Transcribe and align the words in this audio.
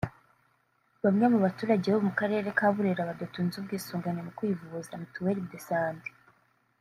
Bamwe 1.03 1.25
mu 1.33 1.39
baturage 1.45 1.87
bo 1.93 1.99
mu 2.07 2.11
karere 2.19 2.47
ka 2.59 2.67
Burera 2.73 3.09
badatunze 3.09 3.53
ubwisungane 3.57 4.19
mu 4.25 4.31
kwivuza 4.37 4.99
(Mituelle 5.01 5.43
de 5.51 5.59
Santé) 5.67 6.09